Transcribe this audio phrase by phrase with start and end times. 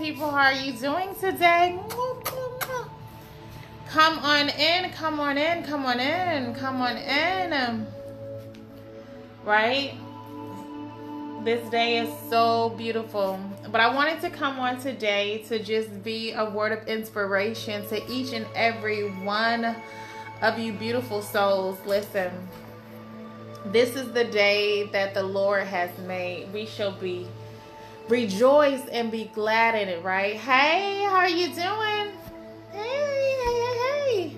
[0.00, 0.30] people.
[0.30, 1.78] How are you doing today?
[3.90, 7.86] Come on in, come on in, come on in, come on in.
[9.44, 9.92] Right?
[11.44, 13.38] This day is so beautiful.
[13.70, 18.10] But I wanted to come on today to just be a word of inspiration to
[18.10, 19.76] each and every one
[20.40, 21.76] of you beautiful souls.
[21.84, 22.32] Listen,
[23.66, 26.50] this is the day that the Lord has made.
[26.54, 27.28] We shall be
[28.10, 30.34] rejoice and be glad in it, right?
[30.34, 32.12] Hey, how are you doing?
[32.72, 34.36] Hey, hey, hey.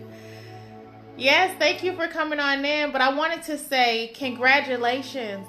[1.16, 2.92] Yes, thank you for coming on in.
[2.92, 5.46] But I wanted to say congratulations.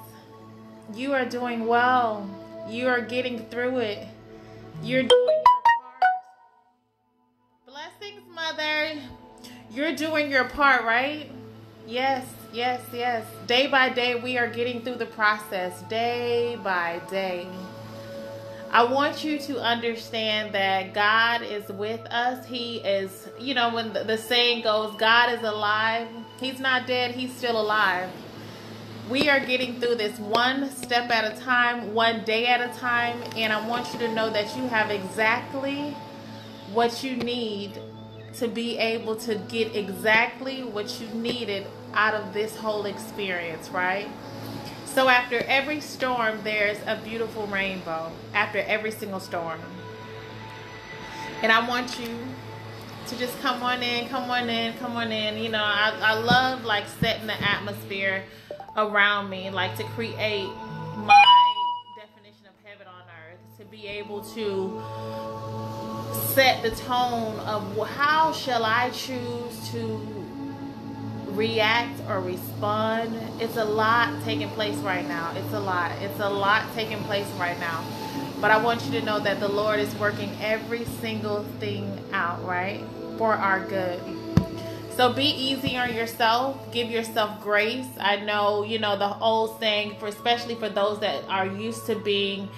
[0.94, 2.28] You are doing well.
[2.68, 4.08] You are getting through it.
[4.82, 6.02] You're doing your part.
[7.66, 9.00] Blessings, mother.
[9.70, 11.30] You're doing your part, right?
[11.86, 13.26] Yes, yes, yes.
[13.46, 17.46] Day by day, we are getting through the process, day by day.
[18.74, 22.44] I want you to understand that God is with us.
[22.44, 26.08] He is, you know, when the, saying goes, God is alive,
[26.40, 28.10] He's not dead, He's still alive.
[29.08, 33.22] We are getting through this one step at a time, one day at a time,
[33.36, 35.92] and I want you to know that you have exactly
[36.72, 37.78] what you need
[38.38, 44.08] to be able to get exactly what you needed out of this whole experience, right?
[44.94, 48.12] So after every storm, there's a beautiful rainbow.
[48.32, 49.58] After every single storm.
[51.42, 52.16] And I want you
[53.08, 55.42] to just come on in, come on in, come on in.
[55.42, 58.22] You know, I, I love like setting the atmosphere
[58.76, 60.48] around me, like to create
[60.96, 61.24] my
[61.96, 64.80] definition of heaven on earth, to be able to
[66.34, 70.23] set the tone of how shall I choose to
[71.34, 73.14] react or respond.
[73.40, 75.32] It's a lot taking place right now.
[75.36, 75.92] It's a lot.
[76.00, 77.84] It's a lot taking place right now.
[78.40, 82.44] But I want you to know that the Lord is working every single thing out,
[82.44, 82.84] right?
[83.18, 84.00] For our good.
[84.90, 86.72] So be easy on yourself.
[86.72, 87.86] Give yourself grace.
[87.98, 91.96] I know, you know, the old saying for especially for those that are used to
[91.96, 92.48] being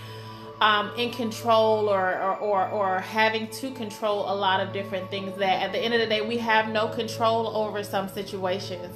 [0.60, 5.36] um, in control or, or, or, or, having to control a lot of different things
[5.38, 8.94] that at the end of the day we have no control over some situations.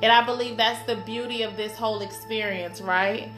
[0.00, 3.30] And i believe that's the beauty of this whole experience right?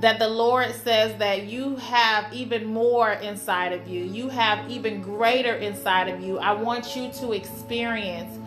[0.00, 4.04] That the lord says that you have even more inside of you.
[4.04, 6.38] You have even greater inside of you.
[6.38, 8.38] I want you to experience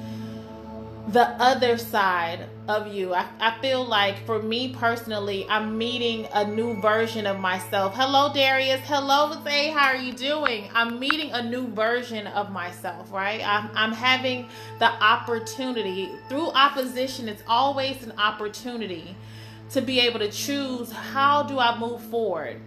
[1.09, 3.13] the other side of you.
[3.13, 7.93] I, I feel like for me personally, I'm meeting a new version of myself.
[7.95, 8.81] Hello, Darius.
[8.85, 9.69] Hello, Zay.
[9.69, 10.69] How are you doing?
[10.73, 13.45] I'm meeting a new version of myself, right?
[13.45, 14.47] I'm, I'm having
[14.79, 17.27] the opportunity through opposition.
[17.27, 19.15] It's always an opportunity
[19.71, 22.59] to be able to choose how do I move forward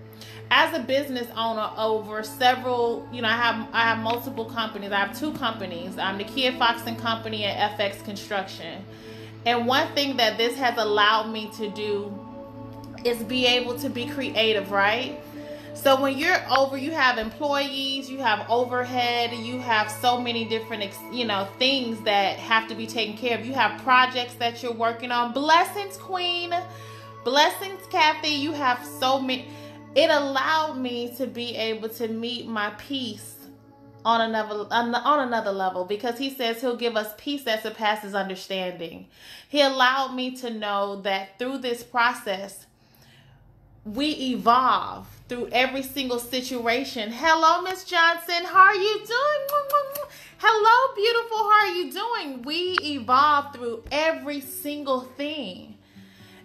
[0.50, 4.96] as a business owner over several you know i have i have multiple companies i
[4.96, 8.84] have two companies i'm Nikia Fox and company and fx construction
[9.46, 12.12] and one thing that this has allowed me to do
[13.04, 15.18] is be able to be creative right?
[15.74, 20.92] So when you're over you have employees you have overhead you have so many different
[21.12, 23.46] you know things that have to be taken care of.
[23.46, 25.32] You have projects that you're working on.
[25.32, 26.52] Blessings queen.
[27.24, 28.28] Blessings kathy.
[28.28, 29.48] You have so many
[29.96, 33.35] it allowed me to be able to meet my peace
[34.06, 39.08] on another on another level because he says he'll give us peace that surpasses understanding.
[39.48, 42.66] He allowed me to know that through this process
[43.84, 47.10] we evolve through every single situation.
[47.10, 49.60] Hello Miss Johnson, how are you doing?
[50.38, 52.42] Hello beautiful, how are you doing?
[52.42, 55.78] We evolve through every single thing.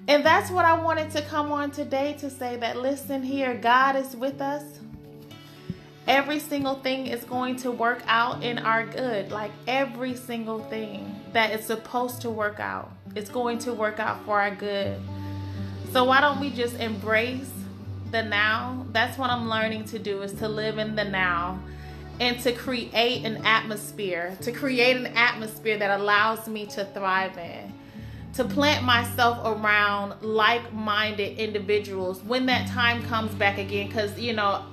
[0.07, 3.95] And that's what I wanted to come on today to say that listen here, God
[3.95, 4.80] is with us.
[6.11, 9.31] Every single thing is going to work out in our good.
[9.31, 14.25] Like every single thing that is supposed to work out, it's going to work out
[14.25, 14.99] for our good.
[15.93, 17.49] So why don't we just embrace
[18.11, 18.85] the now?
[18.91, 21.61] That's what I'm learning to do is to live in the now
[22.19, 27.73] and to create an atmosphere, to create an atmosphere that allows me to thrive in
[28.33, 34.63] to plant myself around like-minded individuals when that time comes back again because you know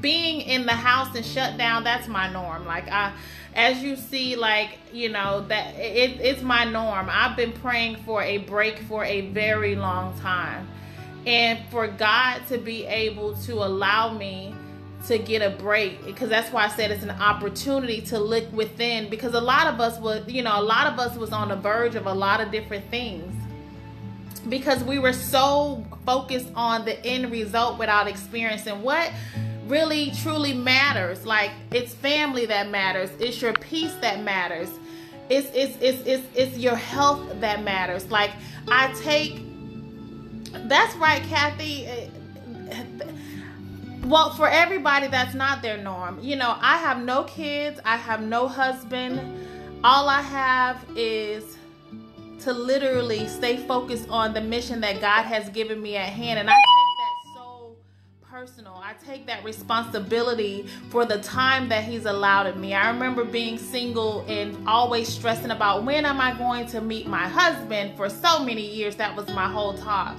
[0.00, 2.66] being in the house and shut down that's my norm.
[2.66, 3.12] Like i
[3.54, 7.08] as you see like you know that it, it's my norm.
[7.10, 10.68] I've been praying for a break for a very long time.
[11.26, 14.54] And for god to be able to allow me
[15.06, 19.10] to get a break because that's why I said it's an opportunity to look within
[19.10, 21.56] because a lot of us was you know a lot of us was on the
[21.56, 23.32] verge of a lot of different things.
[24.46, 29.10] Because we were so focused on the end result without experiencing what
[29.66, 31.24] really truly matters.
[31.24, 33.10] Like it's family that matters.
[33.18, 34.68] It's your peace that matters.
[35.28, 38.10] It's it's it's it's, it's your health that matters.
[38.10, 38.30] Like
[38.68, 39.40] I take
[40.52, 41.88] that's right, Kathy.
[44.04, 46.18] Well, for everybody that's not their norm.
[46.20, 49.48] You know, I have no kids, I have no husband.
[49.82, 51.56] All I have is
[52.40, 56.50] to literally stay focused on the mission that God has given me at hand and
[56.50, 56.54] I
[58.44, 58.74] personal.
[58.74, 62.74] I take that responsibility for the time that He's allowed me.
[62.74, 67.26] I remember being single and always stressing about when am I going to meet my
[67.26, 68.96] husband for so many years.
[68.96, 70.14] That was my whole talk.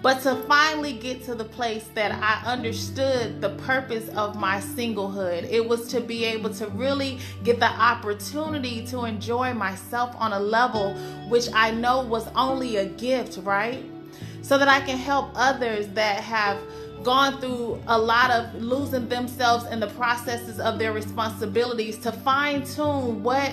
[0.00, 5.50] But to finally get to the place that I understood the purpose of my singlehood,
[5.50, 10.40] it was to be able to really get the opportunity to enjoy myself on a
[10.40, 10.94] level
[11.28, 13.84] which I know was only a gift, right?
[14.40, 16.58] So that I can help others that have
[17.02, 22.64] gone through a lot of losing themselves in the processes of their responsibilities to fine
[22.64, 23.52] tune what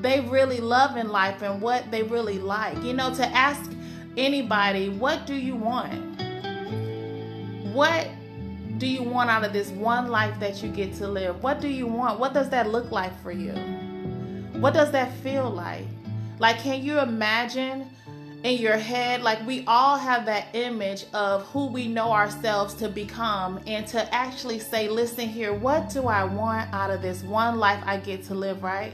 [0.00, 2.82] they really love in life and what they really like.
[2.82, 3.70] You know, to ask
[4.16, 6.02] anybody, what do you want?
[7.74, 8.08] What
[8.78, 11.42] do you want out of this one life that you get to live?
[11.42, 12.20] What do you want?
[12.20, 13.52] What does that look like for you?
[14.60, 15.86] What does that feel like?
[16.38, 17.90] Like, can you imagine
[18.44, 19.22] in your head.
[19.22, 24.14] Like we all have that image of who we know ourselves to become, and to
[24.14, 28.24] actually say, listen here, what do I want out of this one life I get
[28.24, 28.92] to live, right?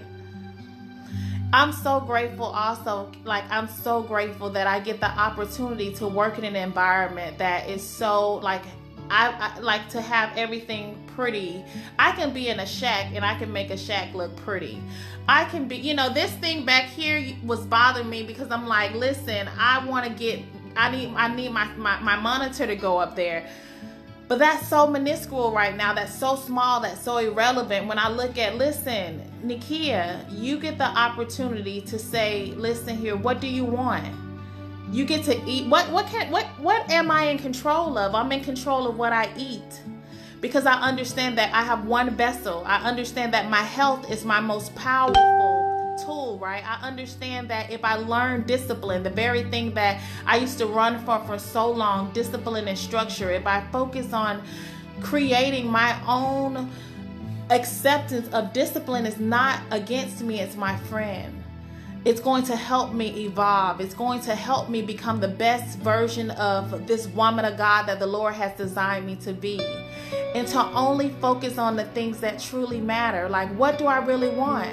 [1.52, 6.36] I'm so grateful also, like, I'm so grateful that I get the opportunity to work
[6.36, 8.62] in an environment that is so, like,
[9.10, 11.64] I, I, like to have everything pretty.
[11.98, 14.80] I can be in a shack and I can make a shack look pretty.
[15.28, 18.94] I can be, you know, this thing back here was bothering me because I'm like,
[18.94, 20.40] listen, I want to get,
[20.76, 23.48] I need, I need my, my, my monitor to go up there.
[24.26, 25.92] But that's so minuscule right now.
[25.92, 26.80] That's so small.
[26.80, 27.86] That's so irrelevant.
[27.86, 33.40] When I look at, listen, Nikia, you get the opportunity to say, listen here, what
[33.40, 34.23] do you want?
[34.94, 35.66] You get to eat.
[35.66, 38.14] What what can what what am I in control of?
[38.14, 39.82] I'm in control of what I eat.
[40.40, 42.62] Because I understand that I have one vessel.
[42.64, 46.62] I understand that my health is my most powerful tool, right?
[46.64, 51.04] I understand that if I learn discipline, the very thing that I used to run
[51.04, 54.44] from for so long, discipline and structure, if I focus on
[55.00, 56.70] creating my own
[57.50, 61.43] acceptance of discipline is not against me, it's my friend.
[62.04, 63.80] It's going to help me evolve.
[63.80, 67.98] It's going to help me become the best version of this woman of God that
[67.98, 69.58] the Lord has designed me to be.
[70.34, 73.28] And to only focus on the things that truly matter.
[73.30, 74.70] Like, what do I really want?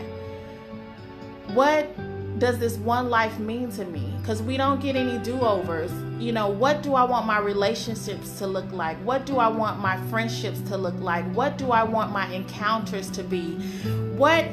[1.54, 1.90] What
[2.38, 4.14] does this one life mean to me?
[4.20, 5.92] Because we don't get any do overs.
[6.20, 8.98] You know, what do I want my relationships to look like?
[9.06, 11.24] What do I want my friendships to look like?
[11.34, 13.54] What do I want my encounters to be?
[14.18, 14.46] What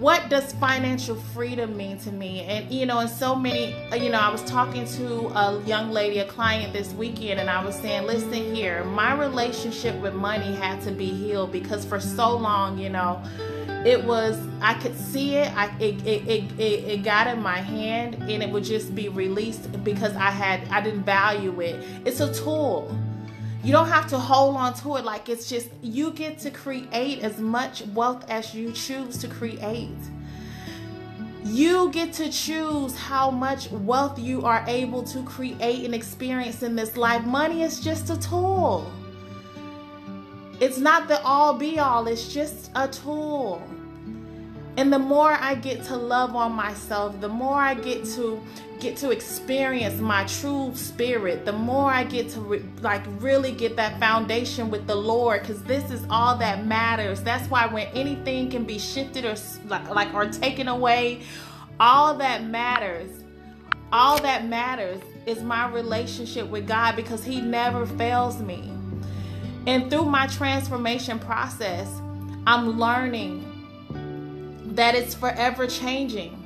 [0.00, 2.40] what does financial freedom mean to me?
[2.44, 5.90] And you know, and so many, uh, you know, I was talking to a young
[5.90, 10.54] lady, a client this weekend, and I was saying, listen here, my relationship with money
[10.54, 13.22] had to be healed because for so long, you know,
[13.84, 17.58] it was I could see it, I it, it, it, it, it got in my
[17.58, 21.84] hand and it would just be released because I had I didn't value it.
[22.06, 22.96] It's a tool
[23.62, 27.20] you don't have to hold on to it like it's just you get to create
[27.20, 29.90] as much wealth as you choose to create.
[31.44, 36.74] You get to choose how much wealth you are able to create and experience in
[36.76, 37.24] this life.
[37.24, 38.90] Money is just a tool.
[40.60, 43.62] It's not the all be all, it's just a tool.
[44.80, 48.42] And the more I get to love on myself, the more I get to
[48.78, 53.76] get to experience my true spirit, the more I get to re- like really get
[53.76, 57.22] that foundation with the Lord cuz this is all that matters.
[57.22, 59.34] That's why when anything can be shifted or
[59.68, 61.24] like or taken away,
[61.78, 63.10] all that matters.
[63.92, 68.72] All that matters is my relationship with God because he never fails me.
[69.66, 71.86] And through my transformation process,
[72.46, 73.49] I'm learning
[74.70, 76.36] that it's forever changing.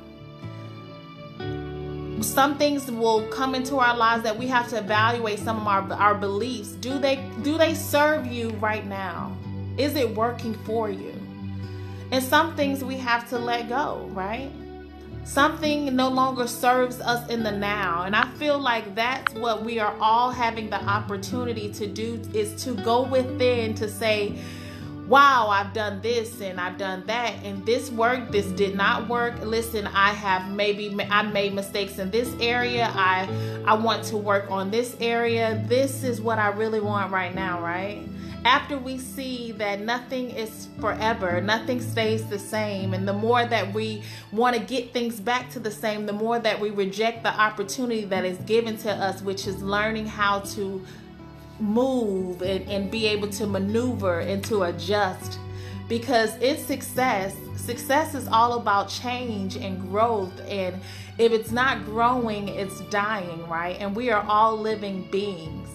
[2.21, 5.93] Some things will come into our lives that we have to evaluate some of our,
[5.93, 6.69] our beliefs.
[6.69, 9.35] Do they do they serve you right now?
[9.77, 11.13] Is it working for you?
[12.11, 14.49] And some things we have to let go right?
[15.23, 18.03] Something no longer serves us in the now.
[18.03, 22.63] And i feel like that's what we are all having the opportunity to do is
[22.63, 24.35] to go within to say
[25.07, 29.39] wow, I've done this and I've done that and this worked, this did not work.
[29.41, 32.91] Listen, I have maybe I made mistakes in this area.
[32.93, 33.27] I
[33.65, 35.63] I want to work on this area.
[35.67, 38.07] This is what I really want right now, right?
[38.45, 43.73] After we see that nothing is forever, nothing stays the same, and the more that
[43.73, 47.33] we want to get things back to the same, the more that we reject the
[47.33, 50.85] opportunity that is given to us, which is learning how to
[51.59, 55.39] move and, and be able to maneuver and to adjust.
[55.87, 57.35] Because it's success.
[57.55, 60.33] Success is all about change and growth.
[60.47, 60.75] And
[61.17, 63.77] if it's not growing it's dying right?
[63.79, 65.69] And we are all living beings.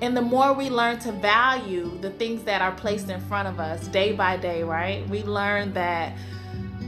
[0.00, 3.60] And the more we learn to value the things that are placed in front of
[3.60, 5.08] us day by day right?
[5.08, 6.12] We learn that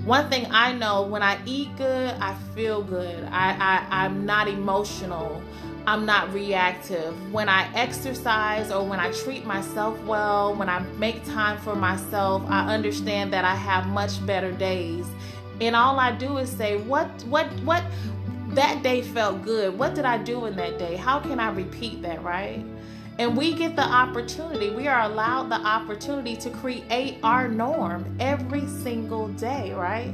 [0.04, 3.24] one thing i know when i eat good i feel good.
[3.24, 5.42] I, I i'm not emotional
[5.86, 7.32] I'm not reactive.
[7.32, 12.42] When I exercise or when I treat myself well, when I make time for myself,
[12.48, 15.06] I understand that I have much better days.
[15.60, 17.84] And all I do is say, what what what
[18.54, 19.78] that day felt good.
[19.78, 20.96] What did I do in that day?
[20.96, 22.64] How can I repeat that, right?
[23.18, 28.66] And we get the opportunity, we are allowed the opportunity to create our norm every
[28.66, 30.12] single day, right?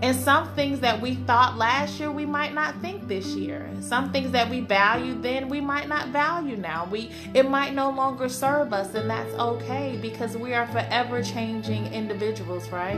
[0.00, 3.68] And some things that we thought last year we might not think this year.
[3.80, 6.86] Some things that we valued then we might not value now.
[6.88, 11.92] We it might no longer serve us and that's okay because we are forever changing
[11.92, 12.96] individuals, right?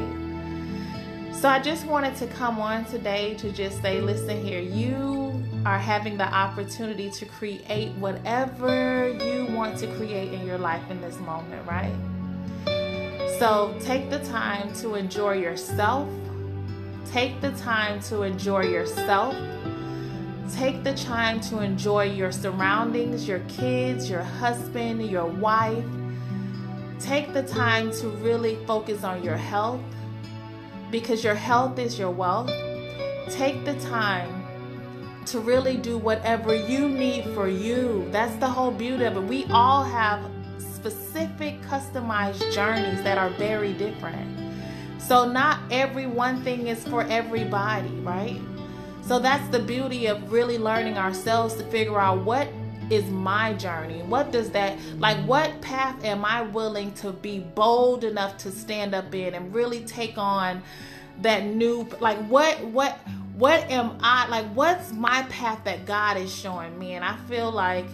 [1.32, 5.78] So I just wanted to come on today to just say listen here, you are
[5.78, 11.18] having the opportunity to create whatever you want to create in your life in this
[11.20, 11.94] moment, right?
[13.38, 16.06] So take the time to enjoy yourself
[17.06, 19.34] Take the time to enjoy yourself.
[20.52, 25.84] Take the time to enjoy your surroundings, your kids, your husband, your wife.
[26.98, 29.80] Take the time to really focus on your health
[30.90, 32.50] because your health is your wealth.
[33.28, 34.40] Take the time
[35.26, 38.08] to really do whatever you need for you.
[38.10, 39.22] That's the whole beauty of it.
[39.22, 40.28] We all have
[40.58, 44.39] specific, customized journeys that are very different.
[45.10, 48.40] So, not every one thing is for everybody, right?
[49.02, 52.46] So, that's the beauty of really learning ourselves to figure out what
[52.90, 54.02] is my journey?
[54.02, 58.94] What does that like what path am I willing to be bold enough to stand
[58.94, 60.62] up in and really take on
[61.22, 62.96] that new like what what
[63.34, 66.92] what am I like what's my path that God is showing me?
[66.92, 67.86] And I feel like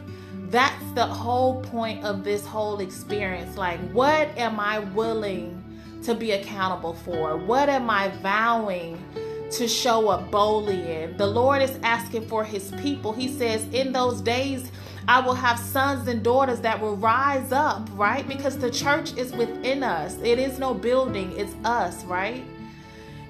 [0.51, 3.57] that's the whole point of this whole experience.
[3.57, 5.63] Like what am I willing
[6.03, 7.37] to be accountable for?
[7.37, 9.03] What am I vowing
[9.53, 11.17] to show up boldly in?
[11.17, 13.13] The Lord is asking for his people.
[13.13, 14.71] He says, In those days,
[15.09, 18.27] I will have sons and daughters that will rise up, right?
[18.27, 20.19] Because the church is within us.
[20.23, 22.45] It is no building, it's us, right?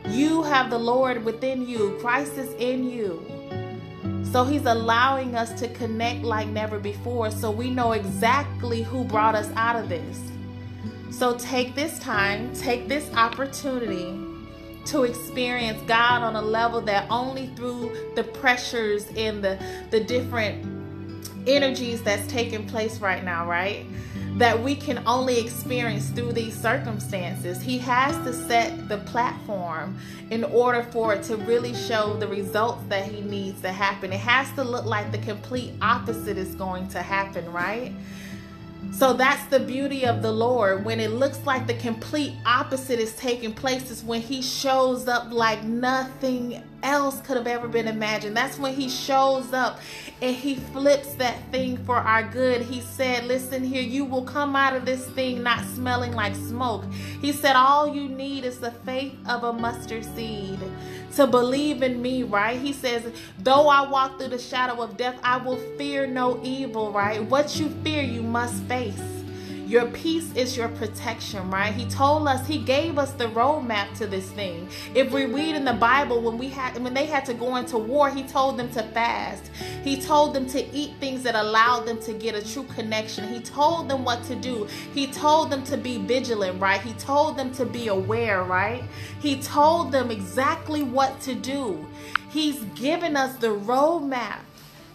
[0.08, 3.26] You have the Lord within you, Christ is in you.
[4.32, 9.34] So he's allowing us to connect like never before so we know exactly who brought
[9.34, 10.30] us out of this.
[11.10, 14.18] So take this time, take this opportunity
[14.86, 19.58] to experience God on a level that only through the pressures and the,
[19.90, 20.64] the different
[21.46, 23.86] energies that's taking place right now, right?
[24.36, 27.62] That we can only experience through these circumstances.
[27.62, 29.96] He has to set the platform
[30.30, 34.12] in order for it to really show the results that he needs to happen.
[34.12, 37.92] It has to look like the complete opposite is going to happen, right?
[38.92, 40.84] So that's the beauty of the Lord.
[40.84, 45.30] When it looks like the complete opposite is taking place, is when He shows up
[45.30, 48.36] like nothing else could have ever been imagined.
[48.36, 49.80] That's when He shows up
[50.22, 52.62] and He flips that thing for our good.
[52.62, 56.84] He said, Listen here, you will come out of this thing not smelling like smoke.
[57.20, 60.60] He said, All you need is the faith of a mustard seed
[61.16, 62.60] to believe in me, right?
[62.60, 66.92] He says, Though I walk through the shadow of death, I will fear no evil,
[66.92, 67.22] right?
[67.22, 69.15] What you fear, you must face.
[69.66, 71.74] Your peace is your protection, right?
[71.74, 74.68] He told us, he gave us the roadmap to this thing.
[74.94, 77.76] If we read in the Bible, when we had when they had to go into
[77.76, 79.50] war, he told them to fast.
[79.82, 83.26] He told them to eat things that allowed them to get a true connection.
[83.26, 84.68] He told them what to do.
[84.94, 86.80] He told them to be vigilant, right?
[86.80, 88.84] He told them to be aware, right?
[89.20, 91.84] He told them exactly what to do.
[92.30, 94.38] He's given us the roadmap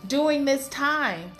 [0.07, 1.31] during this time.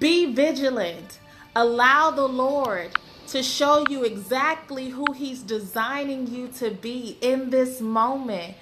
[0.00, 1.20] Be vigilant
[1.54, 2.92] Allow the Lord
[3.28, 8.54] to show you exactly who He's designing you to be in this moment.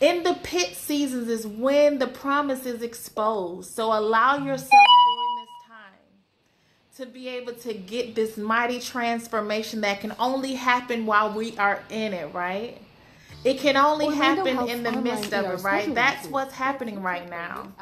[0.00, 3.72] In the pit seasons is when the promise is exposed.
[3.72, 10.00] So allow yourself during this time to be able to get this mighty transformation that
[10.00, 12.80] can only happen while we are in it, right?
[13.42, 15.94] It can only Orlando happen in the midst of it, right?
[15.94, 17.72] That's what's happening right now.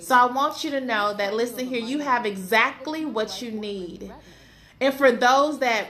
[0.00, 4.12] So I want you to know that, listen here, you have exactly what you need.
[4.80, 5.86] And for those that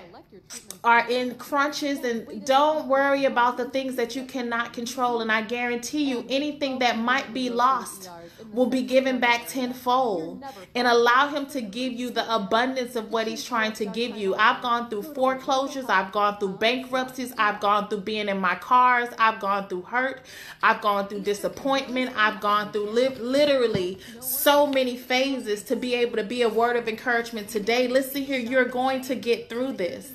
[0.84, 5.22] are in crunches and don't worry about the things that you cannot control.
[5.22, 8.10] And I guarantee you, anything that might be lost
[8.52, 13.26] will be given back tenfold and allow Him to give you the abundance of what
[13.26, 14.34] He's trying to give you.
[14.34, 19.08] I've gone through foreclosures, I've gone through bankruptcies, I've gone through being in my cars,
[19.18, 20.22] I've gone through hurt,
[20.62, 26.16] I've gone through disappointment, I've gone through li- literally so many phases to be able
[26.16, 27.88] to be a word of encouragement today.
[27.88, 30.12] Listen here, you're going to get through this.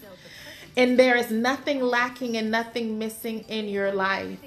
[0.79, 4.39] And there is nothing lacking and nothing missing in your life.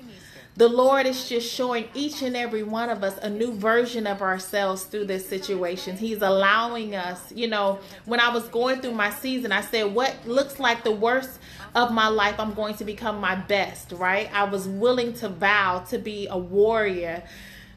[0.57, 4.23] The Lord is just showing each and every one of us a new version of
[4.23, 5.99] ourselves through this situation.
[5.99, 10.17] He's allowing us, you know, when I was going through my season, I said, What
[10.27, 11.39] looks like the worst
[11.75, 14.31] of my life, I'm going to become my best, right?
[14.33, 17.23] I was willing to vow to be a warrior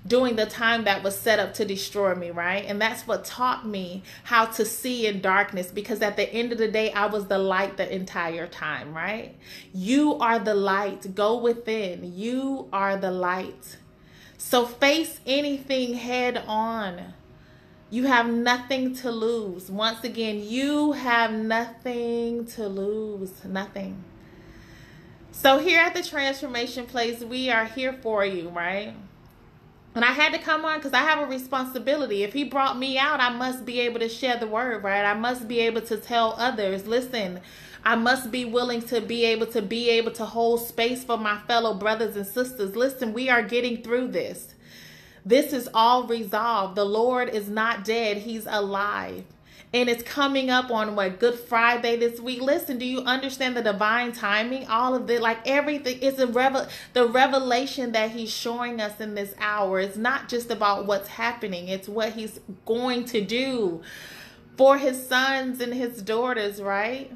[0.07, 2.65] during the time that was set up to destroy me, right?
[2.65, 6.57] And that's what taught me how to see in darkness because at the end of
[6.57, 9.35] the day, I was the light the entire time, right?
[9.73, 11.15] You are the light.
[11.15, 12.13] Go within.
[12.15, 13.77] You are the light.
[14.37, 17.13] So face anything head on.
[17.89, 19.71] You have nothing to lose.
[19.71, 23.45] Once again, you have nothing to lose.
[23.45, 24.03] Nothing.
[25.31, 28.95] So, here at the Transformation Place, we are here for you, right?
[29.95, 32.23] And I had to come on because I have a responsibility.
[32.23, 35.05] If he brought me out, I must be able to share the word, right?
[35.05, 37.39] I must be able to tell others, listen,
[37.85, 41.39] I must be willing to be able to be able to hold space for my
[41.47, 42.75] fellow brothers and sisters.
[42.75, 44.53] Listen, we are getting through this.
[45.25, 46.75] This is all resolved.
[46.75, 49.23] The Lord is not dead, He's alive
[49.75, 52.41] and it's coming up on what Good Friday this week.
[52.41, 54.65] Listen, do you understand the divine timing?
[54.67, 56.65] All of it, like everything, is a revel.
[56.93, 61.67] The revelation that He's showing us in this hour is not just about what's happening;
[61.67, 63.81] it's what He's going to do
[64.57, 66.61] for His sons and His daughters.
[66.61, 67.11] Right?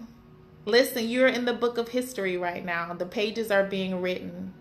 [0.66, 2.94] Listen, you're in the book of history right now.
[2.94, 4.54] The pages are being written.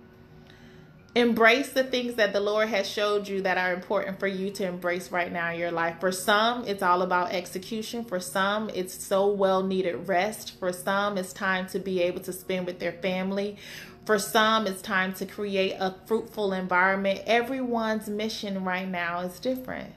[1.18, 4.64] Embrace the things that the Lord has showed you that are important for you to
[4.64, 5.98] embrace right now in your life.
[5.98, 8.04] For some, it's all about execution.
[8.04, 10.57] For some, it's so well needed rest.
[10.61, 13.57] For some, it's time to be able to spend with their family.
[14.04, 17.22] For some, it's time to create a fruitful environment.
[17.26, 19.94] Everyone's mission right now is different.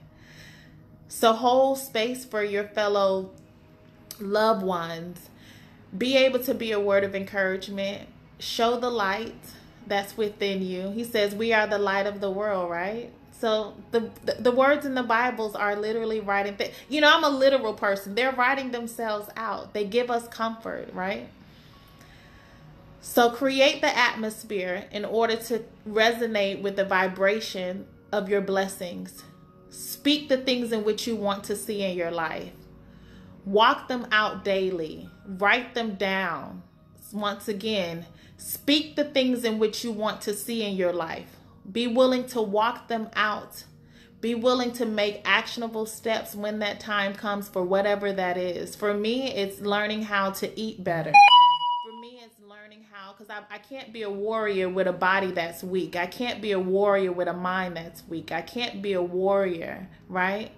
[1.08, 3.30] So hold space for your fellow
[4.20, 5.30] loved ones.
[5.96, 8.10] Be able to be a word of encouragement.
[8.40, 9.36] Show the light
[9.92, 10.90] that's within you.
[10.92, 13.12] He says, We are the light of the world, right?
[13.34, 16.56] So the, the, the words in the Bibles are literally writing.
[16.56, 18.16] Th- you know, I'm a literal person.
[18.16, 19.74] They're writing themselves out.
[19.74, 21.28] They give us comfort, right?
[23.02, 29.24] So create the atmosphere in order to resonate with the vibration of your blessings.
[29.72, 32.54] Speak the things in which you want to see in your life.
[33.44, 35.10] Walk them out daily.
[35.28, 36.62] Write them down.
[37.12, 38.06] Once again,
[38.42, 41.38] Speak the things in which you want to see in your life.
[41.72, 43.66] Be willing to walk them out.
[44.20, 48.76] Be willing to make actionable steps when that time comes for whatever that is.
[48.76, 51.14] For me, it's learning how to eat better.
[51.86, 55.32] For me, it's learning how, because I, I can't be a warrior with a body
[55.32, 55.96] that's weak.
[55.96, 58.32] I can't be a warrior with a mind that's weak.
[58.32, 60.52] I can't be a warrior, right?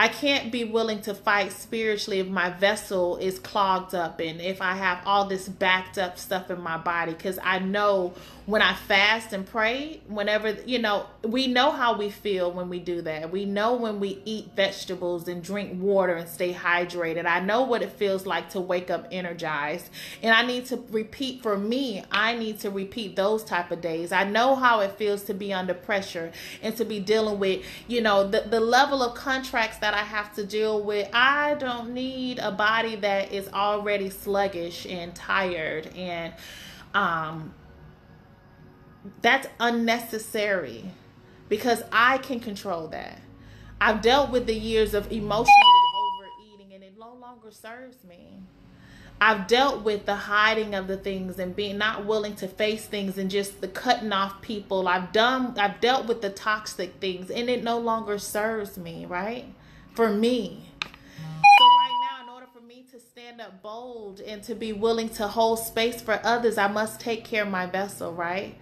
[0.00, 4.62] I can't be willing to fight spiritually if my vessel is clogged up and if
[4.62, 8.14] I have all this backed up stuff in my body because I know
[8.46, 12.80] when I fast and pray, whenever, you know, we know how we feel when we
[12.80, 13.30] do that.
[13.30, 17.26] We know when we eat vegetables and drink water and stay hydrated.
[17.26, 19.90] I know what it feels like to wake up energized.
[20.22, 24.10] And I need to repeat for me, I need to repeat those type of days.
[24.10, 28.00] I know how it feels to be under pressure and to be dealing with, you
[28.00, 31.08] know, the, the level of contracts that I have to deal with.
[31.12, 36.34] I don't need a body that is already sluggish and tired and
[36.94, 37.54] um
[39.22, 40.84] that's unnecessary
[41.48, 43.20] because I can control that.
[43.80, 45.54] I've dealt with the years of emotionally
[45.96, 48.40] overeating and it no longer serves me.
[49.22, 53.18] I've dealt with the hiding of the things and being not willing to face things
[53.18, 54.88] and just the cutting off people.
[54.88, 59.46] I've done I've dealt with the toxic things and it no longer serves me, right?
[59.94, 60.64] For me.
[60.82, 65.08] So right now in order for me to stand up bold and to be willing
[65.10, 68.56] to hold space for others, I must take care of my vessel, right?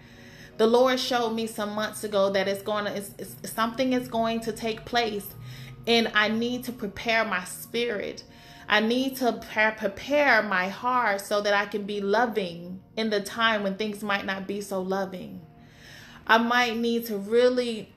[0.59, 4.09] the Lord showed me some months ago that it's going to it's, it's, something is
[4.09, 5.27] going to take place
[5.87, 8.25] and I need to prepare my spirit.
[8.69, 9.33] I need to
[9.79, 14.27] prepare my heart so that I can be loving in the time when things might
[14.27, 15.41] not be so loving.
[16.27, 17.95] I might need to really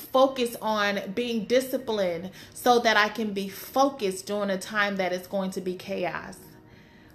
[0.00, 5.26] focus on being disciplined so that I can be focused during a time that is
[5.26, 6.38] going to be chaos.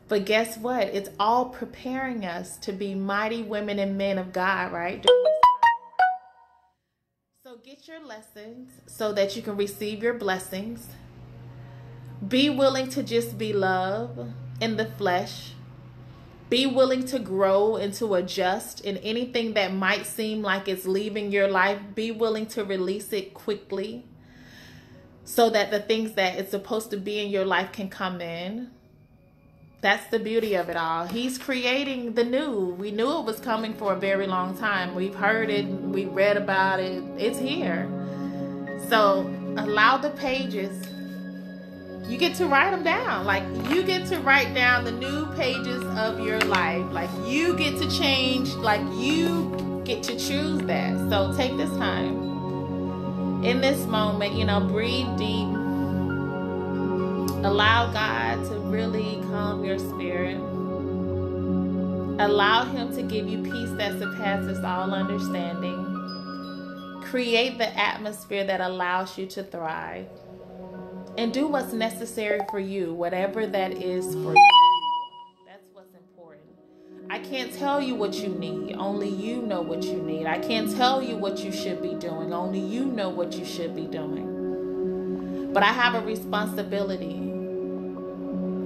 [0.07, 0.83] But guess what?
[0.83, 5.03] It's all preparing us to be mighty women and men of God, right?
[7.43, 10.87] So get your lessons so that you can receive your blessings.
[12.27, 15.54] Be willing to just be love in the flesh.
[16.49, 21.31] Be willing to grow and to adjust in anything that might seem like it's leaving
[21.31, 21.79] your life.
[21.95, 24.05] Be willing to release it quickly
[25.23, 28.69] so that the things that it's supposed to be in your life can come in.
[29.81, 31.05] That's the beauty of it all.
[31.05, 32.75] He's creating the new.
[32.79, 34.95] We knew it was coming for a very long time.
[34.95, 37.03] We've heard it, we read about it.
[37.17, 37.89] It's here.
[38.87, 39.21] So
[39.57, 40.87] allow the pages
[42.07, 43.25] you get to write them down.
[43.25, 46.85] Like you get to write down the new pages of your life.
[46.91, 50.97] Like you get to change, like you get to choose that.
[51.09, 55.47] So take this time in this moment, you know, breathe deep.
[57.43, 60.37] Allow God to really calm your spirit.
[62.19, 65.81] Allow Him to give you peace that surpasses all understanding.
[67.03, 70.07] Create the atmosphere that allows you to thrive
[71.17, 74.49] and do what's necessary for you, whatever that is for you.
[75.45, 76.43] That's what's important.
[77.09, 80.25] I can't tell you what you need, only you know what you need.
[80.25, 83.75] I can't tell you what you should be doing, only you know what you should
[83.75, 85.51] be doing.
[85.53, 87.21] But I have a responsibility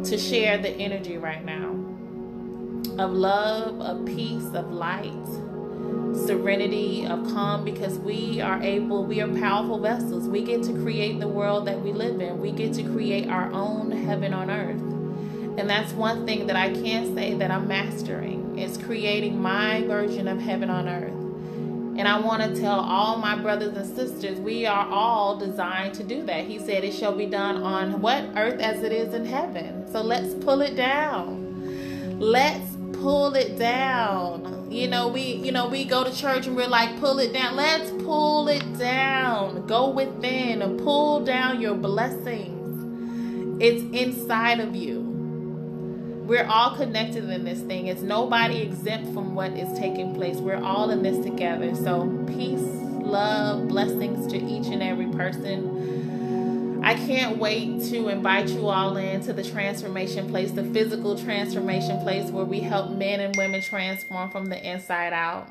[0.09, 1.75] to share the energy right now
[2.97, 5.13] of love, of peace, of light
[6.15, 10.28] serenity, of calm, because we are able, we are powerful vessels.
[10.28, 13.52] We get to create the world that we live in, we get to create our
[13.52, 14.82] own heaven on earth.
[15.60, 20.28] And that's one thing that I can say that I'm mastering is creating my version
[20.28, 21.19] of heaven on earth.
[22.00, 26.04] And I want to tell all my brothers and sisters, we are all designed to
[26.04, 26.45] do that.
[26.45, 28.24] He said it shall be done on what?
[28.38, 29.86] Earth as it is in heaven.
[29.91, 32.17] So let's pull it down.
[32.17, 32.68] Let's
[33.01, 34.67] pull it down.
[34.71, 37.55] You know, we you know, we go to church and we're like pull it down.
[37.55, 39.65] Let's pull it down.
[39.67, 43.62] Go within and pull down your blessings.
[43.62, 44.99] It's inside of you.
[46.29, 47.88] We're all connected in this thing.
[47.88, 50.38] It's nobody exempt from what is taking place.
[50.38, 51.73] We're all in this together.
[51.73, 55.98] So, peace, love, blessings to each and every person
[56.82, 62.02] I can't wait to invite you all in to the transformation place, the physical transformation
[62.02, 65.48] place where we help men and women transform from the inside out.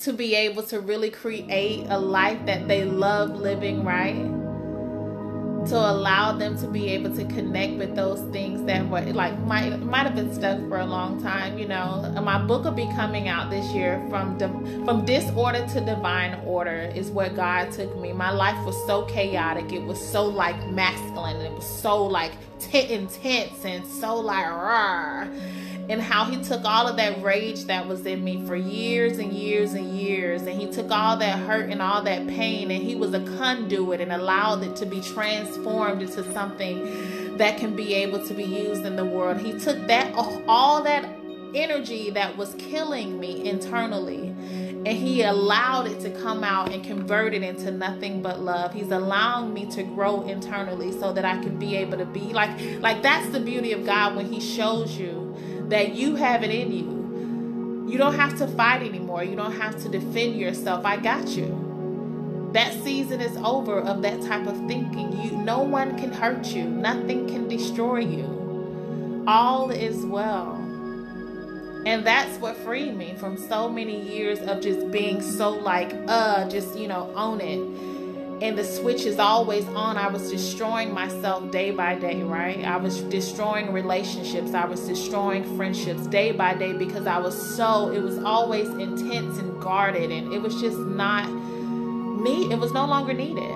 [0.00, 4.41] To be able to really create a life that they love living, right?
[5.68, 9.78] To allow them to be able to connect with those things that were like might
[9.80, 12.12] might have been stuck for a long time you know.
[12.22, 14.38] My book will be coming out this year from
[14.84, 18.12] from disorder to divine order is what god took me.
[18.12, 19.72] My life was so chaotic.
[19.72, 21.36] It was so like masculine.
[21.40, 25.26] It was so like t- intense and so like raw
[25.88, 29.32] and how he took all of that rage that was in me for years and
[29.32, 30.42] years and years.
[30.42, 34.00] And he took all that hurt and all that pain and he was a conduit
[34.00, 38.84] and allowed it to be transformed into something that can be able to be used
[38.84, 39.38] in the world.
[39.38, 40.14] He took that
[40.46, 41.08] all that
[41.54, 44.28] energy that was killing me internally
[44.84, 48.72] and he allowed it to come out and convert it into nothing but love.
[48.72, 52.50] He's allowing me to grow internally so that i can be able to be like
[52.80, 55.21] like that's the beauty of god when he shows you
[55.72, 57.90] that you have it in you.
[57.90, 59.24] You don't have to fight anymore.
[59.24, 60.84] You don't have to defend yourself.
[60.84, 62.50] I got you.
[62.52, 65.18] That season is over of that type of thinking.
[65.22, 66.64] You no one can hurt you.
[66.64, 69.24] Nothing can destroy you.
[69.26, 70.56] All is well.
[71.86, 76.48] And that's what freed me from so many years of just being so like, uh,
[76.50, 77.58] just, you know, own it
[78.42, 79.96] and the switch is always on.
[79.96, 82.64] I was destroying myself day by day, right?
[82.64, 84.52] I was destroying relationships.
[84.52, 89.38] I was destroying friendships day by day because I was so, it was always intense
[89.38, 92.50] and guarded, and it was just not me.
[92.52, 93.54] It was no longer needed.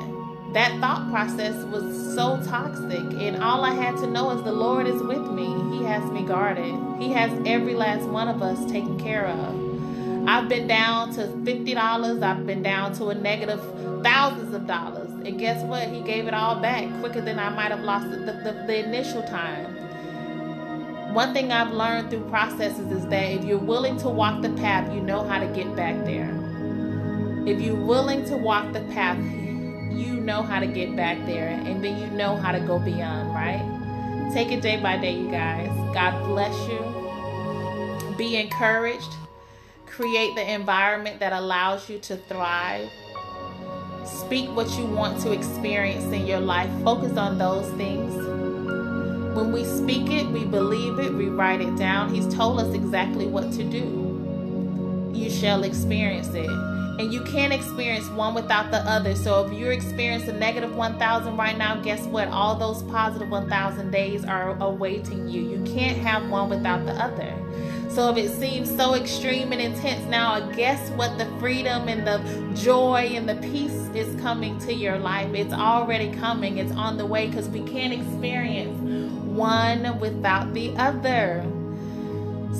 [0.52, 4.86] That thought process was so toxic, and all I had to know is the Lord
[4.86, 5.46] is with me.
[5.76, 9.65] He has me guarded, He has every last one of us taken care of.
[10.26, 12.22] I've been down to $50.
[12.22, 13.60] I've been down to a negative
[14.02, 15.08] thousands of dollars.
[15.08, 15.88] And guess what?
[15.88, 19.22] He gave it all back quicker than I might have lost the, the, the initial
[19.22, 19.76] time.
[21.14, 24.92] One thing I've learned through processes is that if you're willing to walk the path,
[24.92, 26.34] you know how to get back there.
[27.46, 31.82] If you're willing to walk the path, you know how to get back there and
[31.84, 33.62] then you know how to go beyond, right?
[34.34, 35.68] Take it day by day, you guys.
[35.94, 38.16] God bless you.
[38.18, 39.16] Be encouraged.
[39.96, 42.90] Create the environment that allows you to thrive.
[44.04, 46.68] Speak what you want to experience in your life.
[46.84, 48.14] Focus on those things.
[49.34, 52.14] When we speak it, we believe it, we write it down.
[52.14, 55.12] He's told us exactly what to do.
[55.14, 56.50] You shall experience it
[56.98, 59.14] and you can't experience one without the other.
[59.14, 62.28] So if you're experiencing negative 1000 right now, guess what?
[62.28, 65.42] All those positive 1000 days are awaiting you.
[65.42, 67.34] You can't have one without the other.
[67.88, 71.16] So if it seems so extreme and intense now, guess what?
[71.16, 72.18] The freedom and the
[72.54, 75.32] joy and the peace is coming to your life.
[75.34, 76.58] It's already coming.
[76.58, 78.78] It's on the way because we can't experience
[79.24, 81.44] one without the other.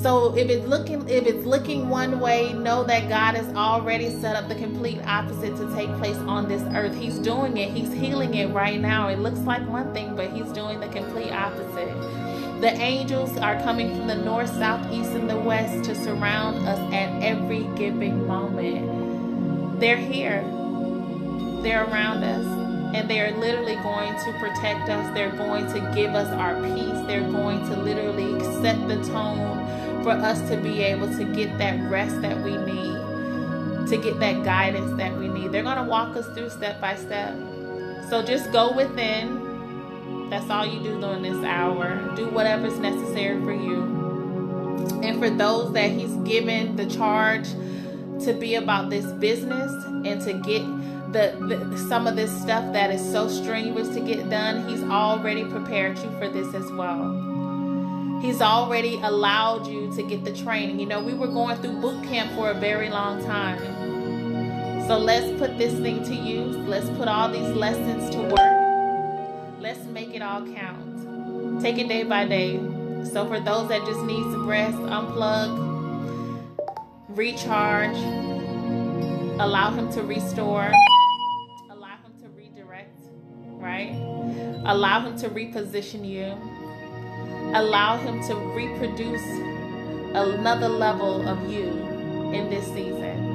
[0.01, 4.35] So if it's looking if it's looking one way, know that God has already set
[4.35, 6.95] up the complete opposite to take place on this earth.
[6.95, 7.71] He's doing it.
[7.71, 9.07] He's healing it right now.
[9.07, 12.26] It looks like one thing, but he's doing the complete opposite.
[12.59, 16.79] The angels are coming from the north, south, east, and the west to surround us
[16.91, 19.79] at every given moment.
[19.79, 20.41] They're here.
[21.61, 22.45] They're around us
[22.95, 25.13] and they're literally going to protect us.
[25.13, 27.05] They're going to give us our peace.
[27.05, 31.79] They're going to literally set the tone for us to be able to get that
[31.91, 35.51] rest that we need, to get that guidance that we need.
[35.51, 37.35] They're going to walk us through step by step.
[38.09, 39.36] So just go within.
[40.29, 42.13] That's all you do during this hour.
[42.15, 43.83] Do whatever's necessary for you.
[45.03, 47.47] And for those that He's given the charge
[48.23, 50.65] to be about this business and to get
[51.13, 55.45] the, the, some of this stuff that is so strenuous to get done, He's already
[55.45, 58.19] prepared you for this as well.
[58.21, 60.79] He's already allowed you to get the training.
[60.79, 63.59] You know, we were going through boot camp for a very long time.
[64.87, 66.55] So let's put this thing to use.
[66.55, 68.56] Let's put all these lessons to work.
[70.17, 71.61] It all count.
[71.61, 72.57] Take it day by day.
[73.03, 75.51] So for those that just need some rest, unplug,
[77.09, 77.95] recharge,
[79.39, 80.73] allow him to restore,
[81.69, 82.97] allow him to redirect,
[83.45, 83.91] right?
[84.65, 86.35] Allow him to reposition you
[87.53, 89.21] allow him to reproduce
[90.15, 91.67] another level of you
[92.33, 93.26] in this season.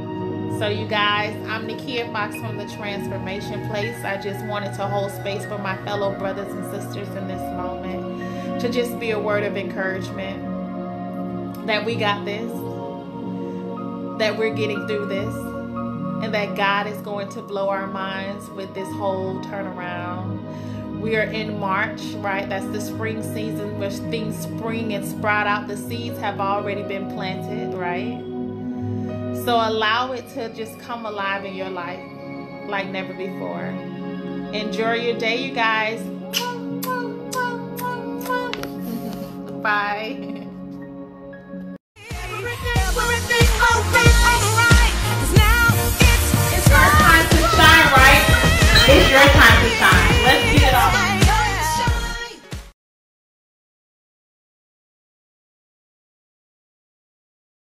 [0.58, 3.96] So, you guys, I'm Nikia Fox from the Transformation Place.
[4.04, 8.60] I just wanted to hold space for my fellow brothers and sisters in this moment
[8.60, 12.50] to just be a word of encouragement that we got this,
[14.18, 15.34] that we're getting through this,
[16.24, 20.38] and that God is going to blow our minds with this whole turnaround
[21.02, 22.48] we are in March, right?
[22.48, 25.66] That's the spring season where things spring and sprout out.
[25.66, 28.31] The seeds have already been planted, right?
[29.44, 31.98] So allow it to just come alive in your life
[32.68, 33.64] like never before.
[34.55, 36.00] Enjoy your day, you guys.
[39.62, 40.42] Bye.